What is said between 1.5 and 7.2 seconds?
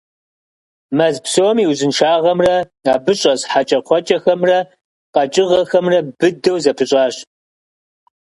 и узыншагъэмрэ абы щӏэс хьэкӏэкхъуэкӏэхэмрэ къэкӏыгъэхэмрэ быдэу зэпыщӀащ.